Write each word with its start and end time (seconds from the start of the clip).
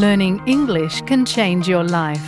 learning 0.00 0.42
English 0.46 1.02
can 1.02 1.24
change 1.24 1.68
your 1.68 1.84
life. 1.84 2.26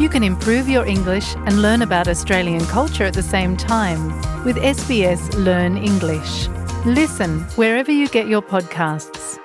You 0.00 0.08
can 0.08 0.22
improve 0.22 0.68
your 0.68 0.86
English 0.86 1.34
and 1.46 1.60
learn 1.60 1.82
about 1.82 2.08
Australian 2.08 2.64
culture 2.66 3.04
at 3.04 3.14
the 3.14 3.22
same 3.22 3.56
time 3.56 4.08
with 4.44 4.56
SBS 4.56 5.34
Learn 5.44 5.76
English. 5.76 6.48
Listen 6.86 7.40
wherever 7.56 7.92
you 7.92 8.08
get 8.08 8.26
your 8.26 8.40
podcasts. 8.42 9.38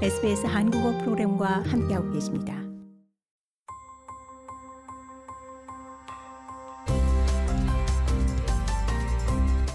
SBS 0.00 0.46
한국어 0.46 0.96
프로그램과 0.98 1.64
함께하고 1.66 2.10
계십니다. 2.12 2.54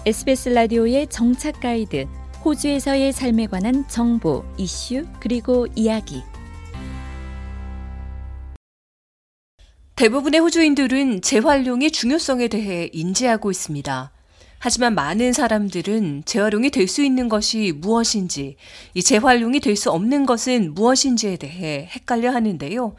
SBS 0.06 0.50
라디오의 0.50 1.06
정착 1.06 1.60
가이드, 1.60 2.06
호주에서의 2.45 3.11
삶에 3.11 3.47
관한 3.47 3.85
정보, 3.89 4.45
이슈, 4.57 5.05
그리고 5.19 5.67
이야기. 5.75 6.23
대부분의 9.95 10.39
호주인들은 10.39 11.21
재활용의 11.21 11.91
중요성에 11.91 12.47
대해 12.47 12.89
인지하고 12.93 13.51
있습니다. 13.51 14.11
하지만 14.59 14.95
많은 14.95 15.33
사람들은 15.33 16.23
재활용이 16.25 16.69
될 16.69 16.87
수 16.87 17.01
있는 17.03 17.27
것이 17.29 17.73
무엇인지, 17.75 18.55
이 18.93 19.03
재활용이 19.03 19.59
될 19.59 19.75
수 19.75 19.91
없는 19.91 20.25
것은 20.25 20.73
무엇인지에 20.73 21.35
대해 21.37 21.89
헷갈려 21.93 22.31
하는데요. 22.31 22.95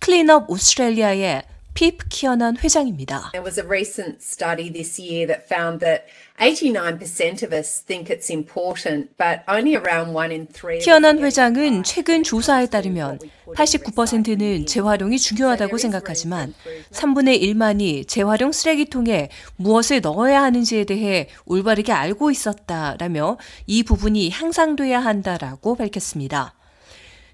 클린업 0.00 0.50
오스트레일리아의 0.50 1.42
핍 1.80 1.96
키어넌 2.10 2.58
회장입니다. 2.58 3.30
There 3.32 3.42
was 3.42 3.58
a 3.58 3.66
recent 3.66 4.18
study 4.20 4.70
this 4.70 5.00
year 5.00 5.26
that 5.26 5.48
found 5.48 5.80
that 5.80 6.04
89% 6.36 7.42
of 7.42 7.56
us 7.56 7.82
think 7.82 8.12
it's 8.12 8.28
important, 8.28 9.16
but 9.16 9.40
only 9.48 9.76
around 9.76 10.14
one 10.14 10.30
in 10.30 10.46
three. 10.46 10.78
키어넌 10.80 11.24
회장은 11.24 11.82
최근 11.84 12.22
조사에 12.22 12.66
따르면 12.66 13.18
89%는 13.54 14.66
재활용이 14.66 15.18
중요하다고 15.18 15.78
생각하지만 15.78 16.52
3분의 16.92 17.40
1만이 17.40 18.06
재활용 18.06 18.52
쓰레기통에 18.52 19.30
무엇을 19.56 20.02
넣어야 20.02 20.42
하는지에 20.42 20.84
대해 20.84 21.28
올바르게 21.46 21.92
알고 21.92 22.30
있었다라며 22.30 23.38
이 23.66 23.84
부분이 23.84 24.28
향상돼야 24.28 25.00
한다라고 25.00 25.76
밝혔습니다. 25.76 26.59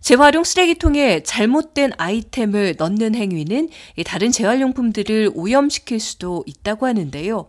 재활용 0.07 0.45
쓰레기통에 0.45 1.25
잘못된 1.25 1.91
아이템을 1.99 2.77
넣는 2.79 3.17
행위는 3.17 3.71
다른 4.05 4.31
재활용품들을 4.31 5.33
오염시킬 5.35 5.99
수도 5.99 6.45
있다고 6.47 6.87
하는데요. 6.87 7.47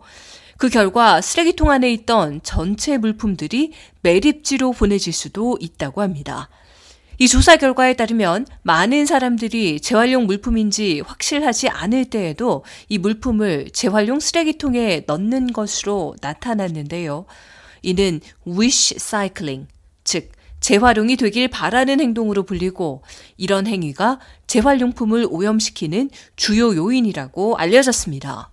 그 0.56 0.68
결과 0.68 1.20
쓰레기통 1.20 1.70
안에 1.70 1.92
있던 1.92 2.40
전체 2.42 2.98
물품들이 2.98 3.74
매립지로 4.02 4.72
보내질 4.72 5.12
수도 5.12 5.56
있다고 5.60 6.02
합니다. 6.02 6.48
이 7.18 7.28
조사 7.28 7.54
결과에 7.54 7.94
따르면 7.94 8.44
많은 8.62 9.06
사람들이 9.06 9.78
재활용 9.78 10.26
물품인지 10.26 11.02
확실하지 11.06 11.68
않을 11.68 12.06
때에도 12.06 12.64
이 12.88 12.98
물품을 12.98 13.70
재활용 13.72 14.18
쓰레기통에 14.18 15.04
넣는 15.06 15.52
것으로 15.52 16.16
나타났는데요. 16.20 17.24
이는 17.82 18.20
wish 18.48 18.96
cycling, 18.98 19.68
즉 20.02 20.32
재활용이 20.60 21.16
되길 21.16 21.48
바라는 21.48 22.00
행동으로 22.00 22.44
불리고 22.44 23.02
이런 23.36 23.66
행위가 23.66 24.18
재활용품을 24.46 25.26
오염시키는 25.30 26.10
주요 26.36 26.74
요인이라고 26.74 27.56
알려졌습니다. 27.56 28.50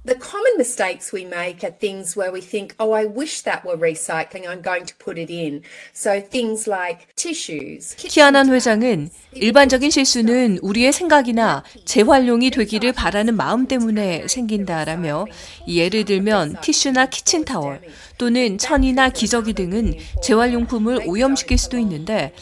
Mistakes 0.57 1.11
we 1.11 1.25
make 1.25 1.63
are 1.63 1.71
things 1.71 2.15
where 2.17 2.31
we 2.31 2.39
think, 2.41 2.75
oh, 2.79 2.93
I 2.93 3.05
wish 3.05 3.41
that 3.41 3.65
were 3.65 3.77
recycling, 3.77 4.47
I'm 4.47 4.61
going 4.61 4.85
to 4.85 4.95
put 4.95 5.17
it 5.17 5.29
in. 5.29 5.63
So 5.93 6.21
things 6.21 6.69
like 6.69 7.13
tissues. 7.15 7.95
키아난 7.97 8.49
회장은 8.49 9.09
일반적인 9.33 9.89
실수는 9.91 10.59
우리의 10.61 10.93
생각이나 10.93 11.63
재활용이 11.83 12.51
되기를 12.51 12.93
바라는 12.93 13.35
마음 13.35 13.67
때문에 13.67 14.27
생긴다라며 14.27 15.25
예를 15.67 16.05
들면 16.05 16.61
티슈나 16.61 17.07
키친타월 17.07 17.81
또는 18.17 18.57
천이나 18.57 19.09
기저귀 19.09 19.53
등은 19.53 19.95
재활용품을 20.23 21.03
오염시킬 21.05 21.57
수도 21.57 21.77
있는데 21.79 22.33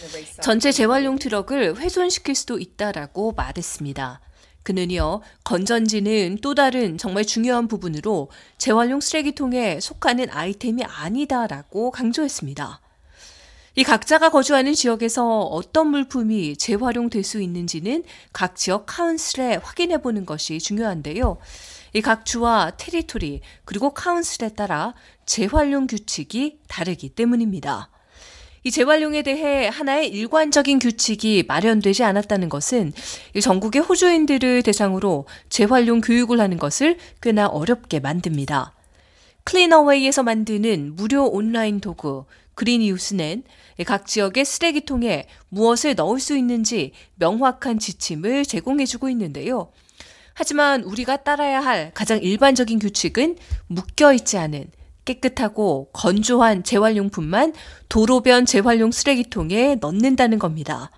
전체 0.42 0.72
재활용 0.72 1.18
트럭을 1.18 1.78
훼손시킬 1.78 2.36
수도 2.36 2.60
있다라고 2.60 3.32
말했습니다. 3.32 4.22
그는요, 4.64 5.22
건전지는 5.44 6.40
또 6.42 6.56
다른 6.56 6.98
정말 6.98 7.26
중요한 7.26 7.68
부분으로 7.68 8.30
재활용 8.58 9.02
쓰레기통에 9.02 9.80
속하는 9.80 10.30
아이템이 10.30 10.84
아니다라고 10.84 11.92
강조했습니다. 11.92 12.80
이 13.76 13.84
각자가 13.84 14.30
거주하는 14.30 14.74
지역에서 14.74 15.42
어떤 15.42 15.88
물품이 15.88 16.58
재활용될 16.58 17.24
수 17.24 17.42
있는지는 17.42 18.04
각 18.32 18.56
지역 18.56 18.86
카운슬에 18.86 19.56
확인해 19.56 19.98
보는 19.98 20.26
것이 20.26 20.60
중요한데요. 20.60 21.38
이 21.96 22.02
각 22.02 22.26
주와 22.26 22.72
테리토리 22.78 23.42
그리고 23.66 23.94
카운슬에 23.94 24.50
따라 24.50 24.94
재활용 25.26 25.86
규칙이 25.88 26.60
다르기 26.68 27.10
때문입니다. 27.10 27.90
이 28.66 28.72
재활용에 28.72 29.24
대해 29.24 29.68
하나의 29.68 30.08
일관적인 30.08 30.80
규칙이 30.80 31.44
마련되지 31.48 32.04
않았다는 32.06 32.48
것은 32.48 32.94
전국의 33.42 33.82
호주인들을 33.82 34.64
대상으로 34.64 35.26
재활용 35.50 36.00
교육을 36.00 36.40
하는 36.40 36.58
것을 36.58 36.98
꽤나 37.22 37.48
어렵게 37.48 38.00
만듭니다. 38.00 38.74
클리너웨이에서 39.44 40.24
만드는 40.24 40.96
무료 40.96 41.26
온라인 41.26 41.82
도구 41.82 42.26
그린이우스는 42.56 43.44
각 43.86 44.08
지역의 44.08 44.46
쓰레기통에 44.46 45.26
무엇을 45.50 45.96
넣을 45.96 46.22
수 46.22 46.38
있는지 46.38 46.94
명확한 47.16 47.80
지침을 47.80 48.46
제공해주고 48.46 49.10
있는데요. 49.10 49.74
하지만 50.36 50.84
우리가 50.84 51.18
따라야 51.18 51.60
할 51.60 51.92
가장 51.94 52.22
일반적인 52.22 52.80
규칙은 52.80 53.36
묶여 53.68 54.14
있지 54.14 54.38
않은 54.38 54.72
깨끗하고 55.06 55.90
건조한 55.94 56.64
재활용품만 56.64 57.54
도로변 57.90 58.46
재활용 58.46 58.92
쓰레기통에 58.92 59.76
넣는다는 59.82 60.40
겁니다. 60.40 60.92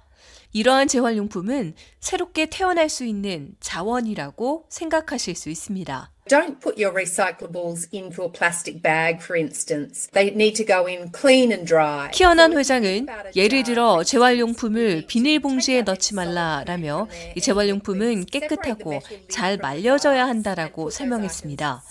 이러한 0.54 0.88
재활용품은 0.88 1.74
새롭게 2.00 2.46
태어날 2.46 2.88
수 2.88 3.04
있는 3.04 3.56
자원이라고 3.60 4.68
생각하실 4.70 5.36
수 5.36 5.50
있습니다. 5.50 6.12
Don't 6.28 6.60
put 6.60 6.82
your 6.82 6.92
recyclables 6.92 7.88
into 7.94 8.24
a 8.24 8.32
plastic 8.32 8.82
bag, 8.82 9.20
for 9.22 9.38
instance. 9.38 10.10
They 10.12 10.34
need 10.34 10.56
to 10.56 10.66
go 10.66 10.88
in 10.88 11.12
clean 11.14 11.52
and 11.52 11.68
dry. 11.68 12.10
키어난 12.10 12.58
회장은 12.58 13.06
예를 13.36 13.62
들어 13.62 14.04
재활용품을 14.04 15.06
비닐봉지에 15.08 15.84
넣지 15.84 16.16
말라라며 16.16 17.10
이 17.36 17.42
재활용품은 17.42 18.26
깨끗하고 18.26 19.02
잘 19.30 19.58
말려져야 19.58 20.26
한다라고 20.26 20.90
설명했습니다. 20.90 21.84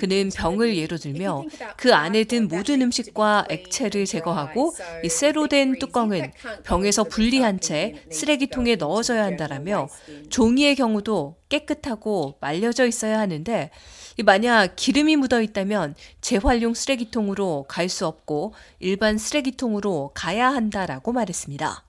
그는 0.00 0.30
병을 0.34 0.78
예로 0.78 0.96
들며 0.96 1.44
그 1.76 1.92
안에 1.94 2.24
든 2.24 2.48
모든 2.48 2.80
음식과 2.80 3.44
액체를 3.50 4.06
제거하고 4.06 4.72
이 5.04 5.10
쇠로 5.10 5.46
된 5.48 5.78
뚜껑은 5.78 6.32
병에서 6.64 7.04
분리한 7.04 7.60
채 7.60 8.02
쓰레기통에 8.10 8.76
넣어져야 8.76 9.22
한다라며 9.24 9.90
종이의 10.30 10.76
경우도 10.76 11.36
깨끗하고 11.50 12.38
말려져 12.40 12.86
있어야 12.86 13.18
하는데 13.18 13.70
만약 14.24 14.72
기름이 14.74 15.16
묻어 15.16 15.42
있다면 15.42 15.94
재활용 16.22 16.72
쓰레기통으로 16.72 17.66
갈 17.68 17.90
수 17.90 18.06
없고 18.06 18.54
일반 18.78 19.18
쓰레기통으로 19.18 20.12
가야 20.14 20.48
한다라고 20.48 21.12
말했습니다. 21.12 21.84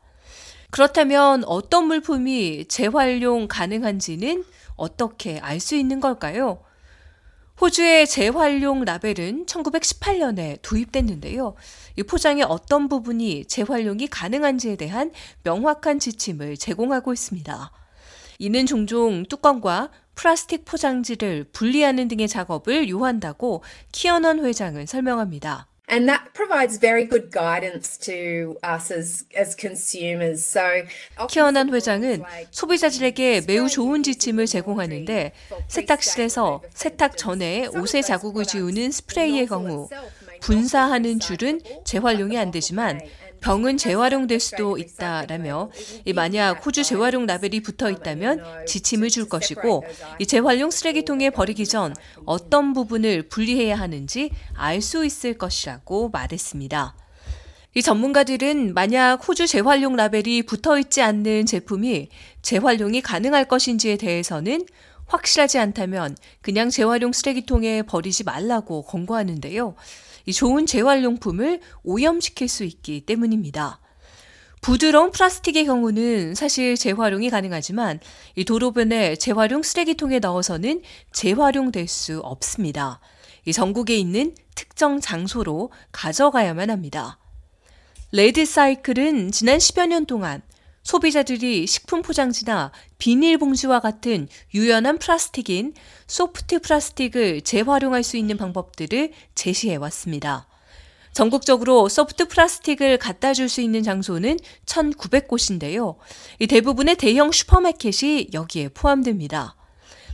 그렇다면 0.69 1.45
어떤 1.45 1.85
물품이 1.87 2.65
재활용 2.67 3.47
가능한지는 3.47 4.43
어떻게 4.75 5.39
알 5.39 5.61
수 5.61 5.75
있는 5.75 6.01
걸까요? 6.01 6.59
호주의 7.61 8.07
재활용 8.07 8.85
라벨은 8.85 9.45
1918년에 9.45 10.57
도입됐는데요. 10.63 11.53
이 11.95 12.01
포장의 12.01 12.43
어떤 12.43 12.89
부분이 12.89 13.45
재활용이 13.45 14.07
가능한지에 14.07 14.77
대한 14.77 15.11
명확한 15.43 15.99
지침을 15.99 16.57
제공하고 16.57 17.13
있습니다. 17.13 17.71
이는 18.39 18.65
종종 18.65 19.23
뚜껑과 19.25 19.91
플라스틱 20.15 20.65
포장지를 20.65 21.43
분리하는 21.53 22.07
등의 22.07 22.27
작업을 22.27 22.89
요한다고 22.89 23.61
키어넌 23.91 24.43
회장은 24.43 24.87
설명합니다. 24.87 25.67
And 25.91 26.07
that 26.07 26.33
provides 26.33 26.77
very 26.79 27.05
good 27.05 27.31
guidance 27.31 27.97
to 28.05 28.55
us 28.63 28.91
as, 28.91 29.25
as 29.37 29.57
consumers. 29.59 30.41
So, 30.41 30.85
키어난 31.27 31.69
회장은 31.69 32.23
소비자들에게 32.49 33.41
매우 33.45 33.67
좋은 33.67 34.01
지침을 34.01 34.45
제공하는데 34.45 35.33
세탁실에서 35.67 36.61
세탁 36.73 37.17
전에 37.17 37.67
옷에 37.67 38.01
자국을 38.01 38.45
지우는 38.45 38.91
스프레이의 38.91 39.47
경우 39.47 39.89
분사하는 40.39 41.19
줄은 41.19 41.59
재활용이 41.83 42.37
안 42.37 42.51
되지만 42.51 43.01
병은 43.41 43.77
재활용될 43.77 44.39
수도 44.39 44.77
있다라며 44.77 45.71
만약 46.15 46.65
호주 46.65 46.83
재활용 46.83 47.25
라벨이 47.25 47.61
붙어 47.61 47.89
있다면 47.89 48.65
지침을 48.67 49.09
줄 49.09 49.27
것이고 49.27 49.83
이 50.19 50.25
재활용 50.25 50.71
쓰레기통에 50.71 51.31
버리기 51.31 51.65
전 51.65 51.93
어떤 52.25 52.73
부분을 52.73 53.23
분리해야 53.29 53.77
하는지 53.77 54.31
알 54.53 54.81
수 54.81 55.05
있을 55.05 55.37
것이라고 55.37 56.09
말했습니다. 56.09 56.95
이 57.73 57.81
전문가들은 57.81 58.73
만약 58.73 59.27
호주 59.27 59.47
재활용 59.47 59.95
라벨이 59.95 60.43
붙어 60.43 60.77
있지 60.79 61.01
않는 61.01 61.45
제품이 61.45 62.09
재활용이 62.41 63.01
가능할 63.01 63.45
것인지에 63.45 63.97
대해서는 63.97 64.65
확실하지 65.05 65.57
않다면 65.59 66.17
그냥 66.41 66.69
재활용 66.69 67.11
쓰레기통에 67.13 67.83
버리지 67.83 68.23
말라고 68.23 68.83
권고하는데요. 68.83 69.75
이 70.25 70.33
좋은 70.33 70.65
재활용품을 70.65 71.61
오염시킬 71.83 72.47
수 72.47 72.63
있기 72.63 73.01
때문입니다. 73.01 73.79
부드러운 74.61 75.11
플라스틱의 75.11 75.65
경우는 75.65 76.35
사실 76.35 76.77
재활용이 76.77 77.31
가능하지만 77.31 77.99
이 78.35 78.45
도로변에 78.45 79.15
재활용 79.15 79.63
쓰레기통에 79.63 80.19
넣어서는 80.19 80.83
재활용될 81.11 81.87
수 81.87 82.19
없습니다. 82.19 82.99
이 83.45 83.53
전국에 83.53 83.97
있는 83.97 84.35
특정 84.53 84.99
장소로 84.99 85.71
가져가야만 85.91 86.69
합니다. 86.69 87.17
레드 88.11 88.45
사이클은 88.45 89.31
지난 89.31 89.57
10여 89.57 89.87
년 89.87 90.05
동안 90.05 90.43
소비자들이 90.83 91.67
식품 91.67 92.01
포장지나 92.01 92.71
비닐봉지와 92.97 93.79
같은 93.79 94.27
유연한 94.53 94.97
플라스틱인 94.97 95.73
soft 96.07 96.59
plastic을 96.59 97.41
재활용할 97.41 98.03
수 98.03 98.17
있는 98.17 98.37
방법들을 98.37 99.11
제시해 99.35 99.75
왔습니다. 99.75 100.47
전국적으로 101.13 101.89
soft 101.89 102.27
plastic을 102.27 102.97
갖다 102.97 103.33
줄 103.33 103.49
수 103.49 103.61
있는 103.61 103.83
장소는 103.83 104.37
1,900곳인데요. 104.65 105.97
이 106.39 106.47
대부분의 106.47 106.95
대형 106.95 107.31
슈퍼마켓이 107.31 108.29
여기에 108.33 108.69
포함됩니다. 108.69 109.55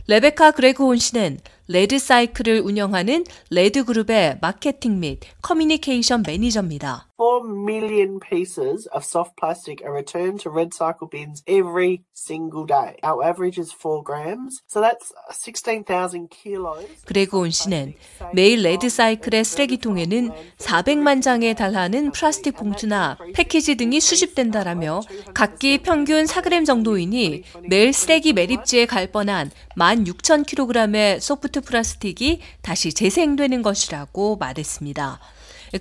레베카 0.08 0.52
그레그 0.52 0.82
혼 0.84 0.98
씨는 0.98 1.38
레드 1.70 1.98
사이클을 1.98 2.60
운영하는 2.60 3.24
레드 3.50 3.84
그룹의 3.84 4.38
마케팅 4.40 5.00
및 5.00 5.20
커뮤니케이션 5.42 6.22
매니저입니다. 6.26 7.08
4 7.18 7.42
million 7.44 8.20
pieces 8.20 8.88
of 8.94 9.02
soft 9.04 9.34
plastic 9.36 9.82
are 9.82 9.92
returned 9.92 10.40
to 10.40 10.50
red 10.50 10.70
cycle 10.72 11.08
bins 11.10 11.42
every 11.48 12.04
single 12.14 12.64
day. 12.64 12.94
Our 13.02 13.24
average 13.24 13.58
is 13.60 13.72
4 13.74 14.04
grams, 14.04 14.62
so 14.68 14.80
that's 14.80 15.12
16,000 15.32 16.28
kilos. 16.30 16.86
그레그 17.06 17.40
혼 17.40 17.50
씨는 17.50 17.94
매일 18.34 18.62
레드 18.62 18.88
사이클의 18.88 19.44
쓰레기통에는 19.44 20.30
400만 20.58 21.20
장에 21.20 21.54
달하는 21.54 22.12
플라스틱 22.12 22.56
봉투나 22.56 23.18
패키지 23.34 23.74
등이 23.74 24.00
수집된다라며 24.00 25.00
각기 25.34 25.78
평균 25.78 26.24
4g 26.24 26.64
정도이니 26.64 27.42
매일 27.68 27.92
쓰레기 27.92 28.32
매립지에 28.32 28.86
갈 28.86 29.10
뻔한 29.10 29.50
16,000kg의 29.76 31.18
소프트 31.18 31.57
플라스틱이 31.60 32.40
다시 32.62 32.92
재생되는 32.92 33.62
것이라고 33.62 34.36
말했습니다. 34.36 35.20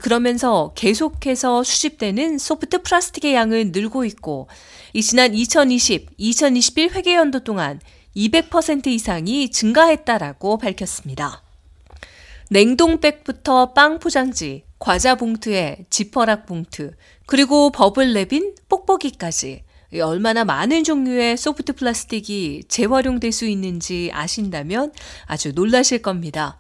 그러면서 0.02 0.74
계속해서 0.76 1.64
수집되는 1.64 2.38
소프트 2.38 2.82
플라스틱의 2.82 3.34
양은 3.34 3.72
늘고 3.74 4.06
있고 4.06 4.48
이 4.94 5.02
지난 5.02 5.34
2020, 5.34 6.12
2021 6.18 6.92
회계연도 6.92 7.44
동안 7.44 7.80
200% 8.16 8.88
이상이 8.88 9.50
증가했다라고 9.50 10.58
밝혔습니다. 10.58 11.44
냉동백부터 12.50 13.74
빵 13.74 14.00
포장지, 14.00 14.64
과자 14.80 15.16
봉투에 15.16 15.86
지퍼락 15.90 16.46
봉투, 16.46 16.92
그리고 17.26 17.72
버블랩인 17.72 18.56
뽁뽁이까지 18.70 19.64
얼마나 20.02 20.44
많은 20.44 20.84
종류의 20.84 21.38
소프트 21.38 21.74
플라스틱이 21.74 22.64
재활용될 22.68 23.32
수 23.32 23.46
있는지 23.46 24.10
아신다면 24.14 24.92
아주 25.26 25.54
놀라실 25.54 26.02
겁니다. 26.02 26.58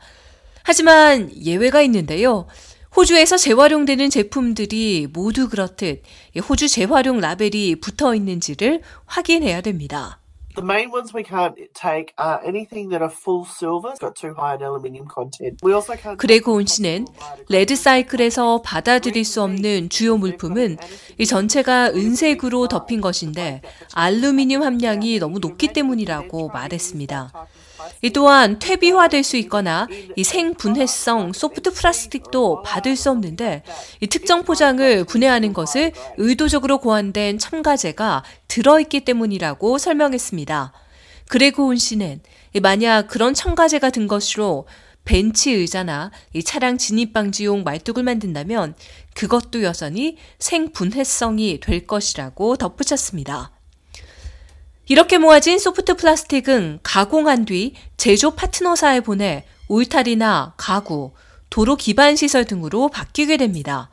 하지만 0.64 1.32
예외가 1.44 1.82
있는데요. 1.82 2.48
호주에서 2.96 3.38
재활용되는 3.38 4.10
제품들이 4.10 5.08
모두 5.12 5.50
그렇듯 5.50 6.02
호주 6.50 6.68
재활용 6.68 7.20
라벨이 7.20 7.76
붙어 7.76 8.16
있는지를 8.16 8.82
확인해야 9.06 9.62
됩니다. 9.62 10.20
The 10.58 10.66
main 10.66 10.90
ones 10.90 11.14
we 11.14 11.22
can't 11.22 11.54
take 11.76 12.14
are 12.18 12.42
anything 12.44 12.90
that 12.90 13.04
are 13.04 13.14
full 13.14 13.46
silver, 13.46 13.94
got 14.00 14.16
too 14.16 14.34
high 14.34 14.56
an 14.56 14.64
aluminium 14.64 15.06
content. 15.08 15.60
We 15.62 15.72
also 15.72 15.94
can't. 15.94 16.18
그레고 16.18 16.54
온 16.56 16.66
씨는 16.66 17.06
레드 17.48 17.76
사이클에서 17.76 18.64
받아들일 18.64 19.24
수 19.24 19.44
없는 19.44 19.90
주요 19.90 20.18
물품은 20.18 20.78
이 21.20 21.26
전체가 21.28 21.90
은색으로 21.90 22.70
덮인 22.70 23.02
것인데 23.02 23.62
알루미늄 23.94 24.64
함량이 24.64 25.20
너무 25.20 25.38
높기 25.38 25.74
때문이라고 25.74 26.48
말했습니다. 26.48 27.32
이 28.02 28.10
또한 28.12 28.60
퇴비화될 28.60 29.24
수 29.24 29.38
있거나 29.38 29.88
이 30.16 30.24
생분해성 30.24 31.34
소프트 31.34 31.72
플라스틱도 31.74 32.64
받을 32.64 32.96
수 32.96 33.10
없는데 33.12 33.64
이 34.02 34.08
특정 34.08 34.44
포장을 34.44 35.04
분해하는 35.06 35.54
것을 35.54 35.92
의도적으로 36.18 36.80
고안된 36.80 37.40
첨가제가 37.40 38.24
들어있기 38.48 39.02
때문이라고 39.02 39.78
설명했습니다. 39.78 40.74
그레고온 41.30 41.78
씨는 41.78 42.22
만약 42.62 43.08
그런 43.08 43.34
첨가제가 43.34 43.90
든 43.90 44.08
것으로 44.08 44.66
벤치 45.06 45.52
의자나 45.52 46.12
이 46.34 46.44
차량 46.44 46.78
진입 46.78 47.14
방지용 47.14 47.64
말뚝을 47.64 48.04
만든다면 48.04 48.76
그것도 49.16 49.64
여전히 49.64 50.18
생분해성이 50.40 51.60
될 51.62 51.88
것이라고 51.88 52.58
덧붙였습니다. 52.58 53.57
이렇게 54.90 55.18
모아진 55.18 55.60
소프트 55.60 55.96
플라스틱은 55.96 56.80
가공한 56.82 57.44
뒤 57.44 57.74
제조 57.98 58.32
파트너사에 58.32 59.02
보내 59.02 59.44
울타리나 59.68 60.54
가구, 60.56 61.12
도로 61.50 61.76
기반 61.76 62.16
시설 62.16 62.46
등으로 62.46 62.88
바뀌게 62.88 63.36
됩니다. 63.36 63.90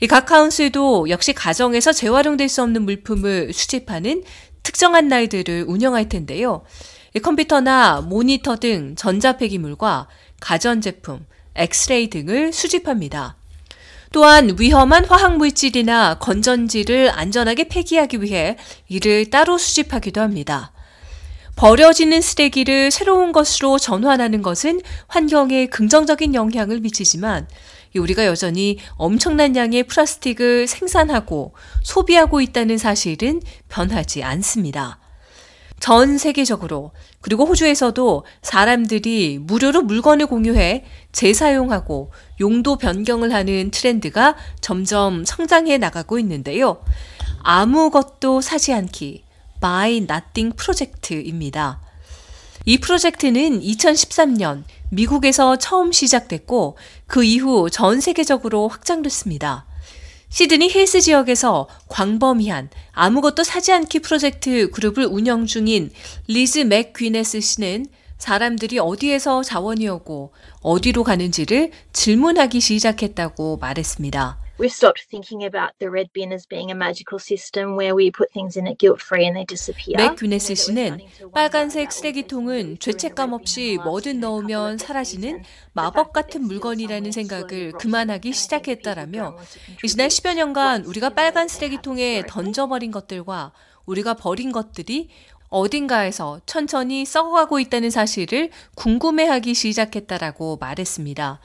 이각 0.00 0.24
카운슬도 0.26 1.10
역시 1.10 1.34
가정에서 1.34 1.92
재활용될 1.92 2.48
수 2.48 2.62
없는 2.62 2.82
물품을 2.82 3.52
수집하는 3.52 4.24
특정한 4.62 5.08
날들을 5.08 5.66
운영할 5.68 6.08
텐데요. 6.08 6.62
컴퓨터나 7.22 8.00
모니터 8.00 8.56
등 8.56 8.94
전자폐기물과 8.96 10.08
가전제품, 10.40 11.26
엑스레이 11.54 12.08
등을 12.08 12.54
수집합니다. 12.54 13.36
또한 14.12 14.56
위험한 14.58 15.06
화학물질이나 15.06 16.18
건전지를 16.18 17.10
안전하게 17.10 17.68
폐기하기 17.68 18.22
위해 18.22 18.56
이를 18.88 19.30
따로 19.30 19.58
수집하기도 19.58 20.20
합니다. 20.20 20.72
버려지는 21.56 22.20
쓰레기를 22.20 22.90
새로운 22.90 23.32
것으로 23.32 23.78
전환하는 23.78 24.42
것은 24.42 24.80
환경에 25.06 25.66
긍정적인 25.66 26.34
영향을 26.34 26.80
미치지만 26.80 27.46
우리가 27.94 28.26
여전히 28.26 28.78
엄청난 28.96 29.54
양의 29.54 29.84
플라스틱을 29.84 30.66
생산하고 30.66 31.54
소비하고 31.82 32.40
있다는 32.40 32.78
사실은 32.78 33.40
변하지 33.68 34.22
않습니다. 34.22 35.01
전 35.82 36.16
세계적으로 36.16 36.92
그리고 37.20 37.44
호주에서도 37.44 38.24
사람들이 38.40 39.40
무료로 39.40 39.82
물건을 39.82 40.26
공유해 40.26 40.84
재사용하고 41.10 42.12
용도 42.38 42.76
변경을 42.76 43.34
하는 43.34 43.72
트렌드가 43.72 44.36
점점 44.60 45.24
성장해 45.24 45.78
나가고 45.78 46.20
있는데요. 46.20 46.84
아무것도 47.42 48.42
사지 48.42 48.72
않기, 48.72 49.24
Buy 49.60 49.96
Nothing 49.96 50.54
프로젝트입니다. 50.54 51.80
이 52.64 52.78
프로젝트는 52.78 53.60
2013년 53.60 54.62
미국에서 54.90 55.56
처음 55.56 55.90
시작됐고 55.90 56.78
그 57.08 57.24
이후 57.24 57.68
전 57.70 58.00
세계적으로 58.00 58.68
확장됐습니다. 58.68 59.66
시드니 60.32 60.70
힐스 60.70 61.02
지역에서 61.02 61.68
광범위한 61.88 62.70
아무것도 62.92 63.44
사지 63.44 63.70
않기 63.70 63.98
프로젝트 63.98 64.70
그룹을 64.70 65.04
운영 65.04 65.44
중인 65.44 65.90
리즈 66.26 66.60
맥귀네스 66.60 67.40
씨는 67.42 67.84
사람들이 68.16 68.78
어디에서 68.78 69.42
자원이 69.42 69.86
오고 69.88 70.32
어디로 70.62 71.04
가는지를 71.04 71.70
질문하기 71.92 72.60
시작했다고 72.60 73.58
말했습니다. 73.58 74.41
We've 74.58 74.72
stopped 74.72 75.06
thinking 75.10 75.44
about 75.44 75.72
the 75.78 75.90
red 75.90 76.08
bin 76.12 76.32
as 76.32 76.46
being 76.46 76.70
a 76.70 76.74
magical 76.74 77.18
system 77.18 77.76
where 77.76 77.94
we 77.94 78.10
put 78.10 78.30
things 78.32 78.56
in 78.56 78.66
it 78.66 78.78
guilt 78.78 79.00
free 79.00 79.26
and 79.26 79.36
they 79.36 79.44
disappear. 79.46 79.96
맥귀네스 79.96 80.54
씨는 80.54 81.00
빨간색 81.32 81.92
쓰레기통은 81.92 82.78
죄책감 82.78 83.32
없이 83.32 83.78
뭐든 83.84 84.20
넣으면 84.20 84.78
사라지는 84.78 85.42
마법 85.72 86.12
같은 86.12 86.42
물건이라는 86.42 87.12
생각을 87.12 87.72
그만하기 87.72 88.32
시작했다라며 88.32 89.36
지난 89.86 90.08
10여 90.08 90.34
년간 90.34 90.84
우리가 90.84 91.10
빨간 91.10 91.48
쓰레기통에 91.48 92.24
던져버린 92.28 92.90
것들과 92.90 93.52
우리가 93.86 94.14
버린 94.14 94.52
것들이 94.52 95.08
어딘가에서 95.48 96.40
천천히 96.46 97.04
썩어가고 97.04 97.60
있다는 97.60 97.90
사실을 97.90 98.50
궁금해하기 98.74 99.52
시작했다라고 99.52 100.56
말했습니다. 100.56 101.40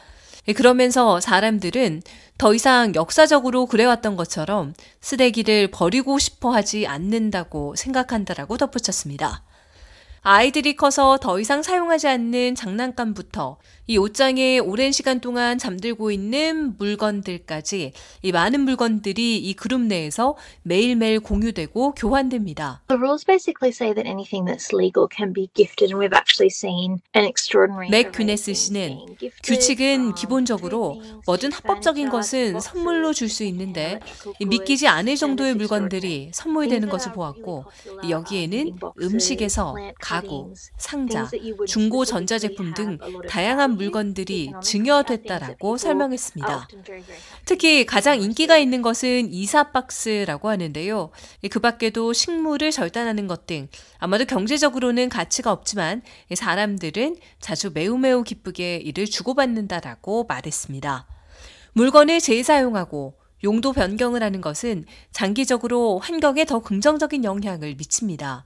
예, 0.48 0.54
그러면서 0.54 1.20
사람들은 1.20 2.02
더 2.38 2.54
이상 2.54 2.96
역사적으로 2.96 3.66
그래왔던 3.66 4.16
것처럼 4.16 4.74
쓰레기를 5.02 5.72
버리고 5.72 6.20
싶어 6.20 6.52
하지 6.52 6.88
않는다고 6.88 7.76
생각한다라고 7.76 8.58
덧붙였습니다. 8.58 9.44
아이들이 10.30 10.76
커서 10.76 11.18
더 11.22 11.40
이상 11.40 11.64
사용하지 11.64 12.10
않는 12.10 12.56
장난감부터 12.56 13.56
이 13.90 13.98
옷장에 13.98 14.60
오랜 14.60 14.92
시간 14.92 15.22
동안 15.22 15.58
잠들고 15.58 16.12
있는 16.12 16.76
물건들까지 16.78 17.94
이 18.22 18.32
많은 18.34 18.60
물건들이 18.60 19.38
이 19.38 19.54
그룹 19.54 19.80
내에서 19.80 20.36
매일매일 20.64 21.22
공유되고 21.22 21.94
교환됩니다. 21.94 22.82
The 22.90 23.00
rules 23.00 23.24
basically 23.24 23.72
say 23.72 23.94
that 23.94 24.06
anything 24.06 24.46
that's 24.46 24.76
legal 24.76 25.08
can 25.10 25.32
be 25.32 25.48
gifted, 25.54 25.94
and 25.94 26.04
we've 26.04 26.14
actually 26.14 26.52
seen 26.52 27.00
an 27.16 27.24
extraordinary. 27.24 27.90
맥 27.90 28.12
균네스 28.12 28.54
씨는 28.54 29.00
규칙은 29.44 30.16
기본적으로 30.16 31.02
뭐든 31.26 31.54
합법적인 31.54 32.10
것은 32.10 32.60
선물로 32.60 33.14
줄 33.14 33.30
수 33.30 33.46
있는데 33.46 34.02
믿기지 34.46 34.90
않을 34.90 35.16
정도의 35.16 35.56
물건들이 35.56 36.32
선물이 36.34 36.68
되는 36.68 36.90
것을 36.90 37.14
보았고 37.14 37.64
여기에는 38.10 38.76
음식에서 39.02 39.76
가 40.02 40.17
구, 40.22 40.54
상자, 40.78 41.28
중고 41.66 42.06
전자제품 42.06 42.74
등 42.76 43.00
다양한 43.28 43.72
물건들이 43.72 44.52
증여됐다라고 44.62 45.78
설명했습니다. 45.78 46.68
특히 47.46 47.86
가장 47.86 48.22
인기가 48.22 48.58
있는 48.58 48.82
것은 48.82 49.34
이사 49.34 49.72
박스라고 49.72 50.50
하는데요. 50.50 51.10
그 51.50 51.60
밖에도 51.60 52.14
식물을 52.14 52.70
절단하는 52.72 53.26
것 53.28 53.48
등 53.48 53.68
아마도 53.98 54.26
경제적으로는 54.26 55.10
가치가 55.10 55.52
없지만 55.52 56.04
사람들은 56.34 57.16
자주 57.40 57.72
매우 57.74 57.98
매우 57.98 58.24
기쁘게 58.24 58.78
이를 58.78 59.06
주고받는다라고 59.06 60.26
말했습니다. 60.26 61.08
물건을 61.74 62.20
재사용하고 62.20 63.16
용도 63.44 63.72
변경을 63.72 64.22
하는 64.22 64.42
것은 64.42 64.86
장기적으로 65.12 66.00
환경에 66.00 66.46
더 66.46 66.60
긍정적인 66.60 67.24
영향을 67.24 67.76
미칩니다. 67.76 68.46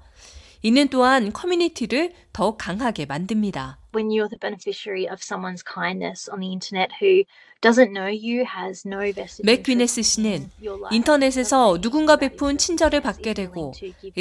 이는 0.63 0.87
또한 0.89 1.33
커뮤니티를 1.33 2.13
더욱 2.33 2.57
강하게 2.57 3.05
만듭니다. 3.05 3.79
When 3.93 4.09
you're 4.09 4.29
the 4.29 4.39
beneficiary 4.39 5.05
of 5.11 5.19
someone's 5.21 5.63
kindness 5.65 6.29
on 6.31 6.39
the 6.39 6.51
internet 6.51 6.93
who 7.01 7.25
doesn't 7.59 7.91
know 7.91 8.07
you, 8.07 8.45
has 8.45 8.87
no 8.87 8.99
vested 9.11 9.45
맥 9.45 9.67
interest 9.67 9.67
귀네스 9.67 10.01
씨는 10.01 10.49
인터넷에서 10.91 11.81
누군가 11.81 12.15
베푼 12.15 12.57
친절을 12.57 13.01
받게 13.01 13.33
되고 13.33 13.73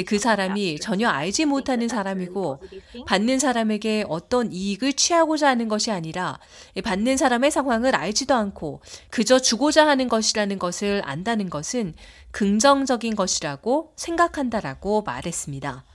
그 0.05 0.19
사람이 0.19 0.79
전혀 0.79 1.07
알지 1.07 1.45
못하는 1.45 1.87
사람이고. 1.87 2.59
받는 3.05 3.39
사람에게 3.39 4.05
어떤 4.09 4.51
이익을 4.51 4.93
취하고자 4.93 5.47
하는 5.47 5.67
것이 5.67 5.91
아니라 5.91 6.39
받는 6.83 7.17
사람의 7.17 7.51
상황을 7.51 7.95
알지도 7.95 8.35
않고 8.35 8.81
그저 9.09 9.39
주고자 9.39 9.87
하는 9.87 10.09
것이라는 10.09 10.59
것을 10.59 11.01
안다는 11.05 11.49
것은 11.49 11.93
긍정적인 12.31 13.15
것이라고 13.15 13.93
생각한다라고 13.95 15.03
말했습니다. 15.03 15.85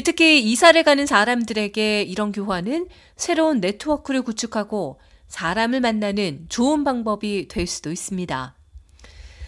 특히 0.00 0.40
이사를 0.40 0.82
가는 0.84 1.04
사람들에게 1.04 2.02
이런 2.02 2.32
교환은 2.32 2.88
새로운 3.16 3.60
네트워크를 3.60 4.22
구축하고 4.22 4.98
사람을 5.28 5.80
만나는 5.80 6.46
좋은 6.48 6.82
방법이 6.82 7.48
될 7.48 7.66
수도 7.66 7.92
있습니다. 7.92 8.54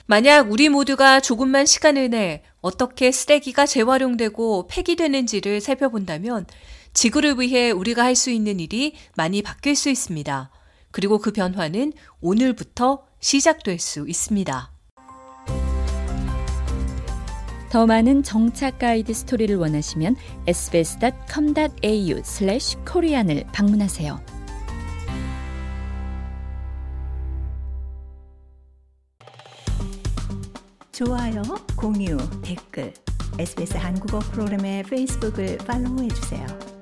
만약 0.07 0.51
우리 0.53 0.69
모두가 0.69 1.21
조금만 1.21 1.65
시간을 1.65 2.11
내 2.11 2.43
어떻게 2.61 3.11
쓰레기가 3.11 3.65
재활용되고 3.65 4.67
폐기되는지를 4.69 5.63
살펴본다면 5.63 6.47
지구를 6.93 7.41
위해 7.41 7.71
우리가 7.71 8.05
할 8.05 8.15
수 8.15 8.31
있는 8.31 8.61
일이 8.61 8.95
많이 9.17 9.41
바뀔 9.43 9.75
수 9.75 9.89
있습니다. 9.89 10.51
그리고 10.91 11.19
그 11.19 11.33
변화는 11.33 11.93
오늘부터 12.21 13.07
시작될 13.21 13.79
수 13.79 14.05
있습니다. 14.07 14.74
더 17.75 17.85
많은 17.87 18.23
정착 18.23 18.79
가이드 18.79 19.13
스토리를 19.13 19.57
원하시면 19.57 20.15
sbs.com.au/korean을 20.47 23.47
방문하세요. 23.53 24.21
좋아요, 30.93 31.43
공유, 31.75 32.17
댓글, 32.43 32.95
SBS 33.41 33.77
한국어 33.77 34.21
프로그램의 34.21 34.85
페이스북을 34.85 35.59
팔로우해 35.59 36.07
주세요. 36.11 36.74